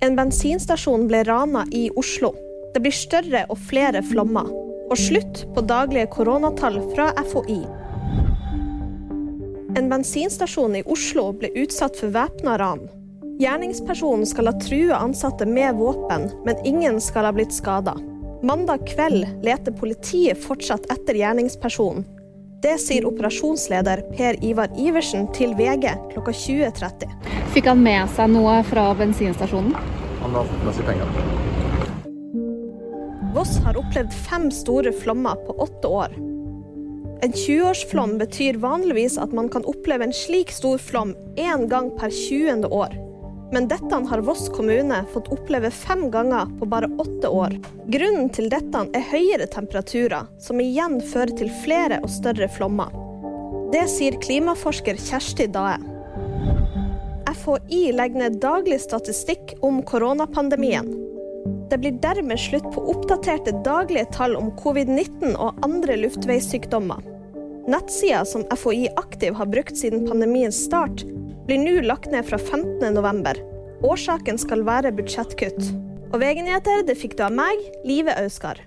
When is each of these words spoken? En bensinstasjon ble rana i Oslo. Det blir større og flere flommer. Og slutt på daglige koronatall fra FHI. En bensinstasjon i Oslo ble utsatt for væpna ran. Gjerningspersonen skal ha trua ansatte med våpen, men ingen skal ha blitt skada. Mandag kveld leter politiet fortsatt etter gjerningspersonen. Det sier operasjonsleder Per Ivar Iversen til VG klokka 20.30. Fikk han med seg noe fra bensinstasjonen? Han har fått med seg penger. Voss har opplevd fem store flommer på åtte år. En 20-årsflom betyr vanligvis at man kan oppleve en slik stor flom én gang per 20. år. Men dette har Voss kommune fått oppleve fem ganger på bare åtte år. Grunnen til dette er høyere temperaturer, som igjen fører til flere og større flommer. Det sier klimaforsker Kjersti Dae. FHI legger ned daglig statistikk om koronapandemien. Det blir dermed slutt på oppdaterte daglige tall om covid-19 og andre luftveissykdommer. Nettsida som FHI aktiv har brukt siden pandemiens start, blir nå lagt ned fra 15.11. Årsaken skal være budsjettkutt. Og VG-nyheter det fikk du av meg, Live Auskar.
En 0.00 0.14
bensinstasjon 0.16 1.02
ble 1.10 1.18
rana 1.28 1.66
i 1.76 1.90
Oslo. 2.00 2.30
Det 2.74 2.80
blir 2.80 2.94
større 2.94 3.42
og 3.52 3.58
flere 3.68 4.00
flommer. 4.00 4.46
Og 4.90 4.96
slutt 4.96 5.42
på 5.52 5.60
daglige 5.68 6.08
koronatall 6.14 6.78
fra 6.94 7.10
FHI. 7.20 7.58
En 9.76 9.90
bensinstasjon 9.92 10.78
i 10.80 10.82
Oslo 10.88 11.26
ble 11.36 11.50
utsatt 11.62 12.00
for 12.00 12.14
væpna 12.16 12.56
ran. 12.62 12.86
Gjerningspersonen 13.40 14.24
skal 14.28 14.48
ha 14.48 14.54
trua 14.60 15.02
ansatte 15.04 15.44
med 15.46 15.76
våpen, 15.76 16.30
men 16.48 16.64
ingen 16.64 16.96
skal 17.00 17.28
ha 17.28 17.34
blitt 17.36 17.52
skada. 17.52 17.92
Mandag 18.42 18.86
kveld 18.88 19.28
leter 19.44 19.76
politiet 19.76 20.40
fortsatt 20.40 20.88
etter 20.92 21.20
gjerningspersonen. 21.20 22.08
Det 22.64 22.78
sier 22.80 23.04
operasjonsleder 23.08 24.02
Per 24.16 24.40
Ivar 24.44 24.72
Iversen 24.80 25.28
til 25.36 25.52
VG 25.60 25.92
klokka 26.12 26.32
20.30. 26.32 27.39
Fikk 27.50 27.66
han 27.66 27.80
med 27.82 28.06
seg 28.14 28.30
noe 28.30 28.60
fra 28.62 28.92
bensinstasjonen? 28.94 29.72
Han 30.20 30.34
har 30.38 30.44
fått 30.46 30.66
med 30.68 30.76
seg 30.76 30.86
penger. 30.86 31.08
Voss 33.34 33.56
har 33.64 33.78
opplevd 33.80 34.14
fem 34.28 34.44
store 34.54 34.92
flommer 34.94 35.34
på 35.48 35.56
åtte 35.66 35.90
år. 35.90 36.14
En 37.26 37.34
20-årsflom 37.34 38.14
betyr 38.22 38.60
vanligvis 38.62 39.18
at 39.18 39.34
man 39.34 39.50
kan 39.50 39.66
oppleve 39.66 40.06
en 40.06 40.14
slik 40.14 40.54
stor 40.54 40.78
flom 40.78 41.16
én 41.36 41.66
gang 41.68 41.90
per 41.98 42.14
20. 42.14 42.70
år. 42.70 42.94
Men 43.52 43.66
dette 43.68 43.98
har 44.08 44.22
Voss 44.22 44.46
kommune 44.54 45.02
fått 45.12 45.28
oppleve 45.34 45.70
fem 45.74 46.06
ganger 46.10 46.46
på 46.58 46.70
bare 46.70 46.86
åtte 47.02 47.28
år. 47.28 47.58
Grunnen 47.90 48.30
til 48.30 48.46
dette 48.52 48.86
er 48.94 49.08
høyere 49.10 49.50
temperaturer, 49.50 50.30
som 50.38 50.62
igjen 50.62 51.00
fører 51.02 51.34
til 51.34 51.50
flere 51.64 51.98
og 51.98 52.14
større 52.14 52.46
flommer. 52.48 52.94
Det 53.74 53.88
sier 53.90 54.22
klimaforsker 54.22 54.98
Kjersti 54.98 55.50
Dae. 55.50 55.78
FHI 57.40 57.92
legger 57.92 58.18
ned 58.18 58.40
daglig 58.40 58.80
statistikk 58.80 59.54
om 59.60 59.82
koronapandemien. 59.82 60.88
Det 61.70 61.78
blir 61.78 61.96
dermed 62.02 62.40
slutt 62.40 62.66
på 62.74 62.82
oppdaterte 62.92 63.54
daglige 63.64 64.04
tall 64.12 64.36
om 64.36 64.50
covid-19 64.60 65.36
og 65.36 65.60
andre 65.64 65.96
luftveissykdommer. 66.02 67.04
Nettsida 67.70 68.24
som 68.24 68.44
FHI 68.56 68.88
aktiv 69.00 69.36
har 69.38 69.48
brukt 69.48 69.78
siden 69.78 70.08
pandemiens 70.08 70.58
start, 70.66 71.04
blir 71.46 71.62
nå 71.62 71.78
lagt 71.86 72.10
ned 72.12 72.26
fra 72.28 72.38
15.11. 72.38 73.40
Årsaken 73.86 74.40
skal 74.40 74.66
være 74.66 74.92
budsjettkutt. 74.98 75.70
Og 76.10 76.18
VG-nyheter 76.20 76.84
det 76.88 76.98
fikk 76.98 77.16
du 77.16 77.24
av 77.28 77.36
meg, 77.36 77.70
Live 77.86 78.16
Auskar. 78.20 78.60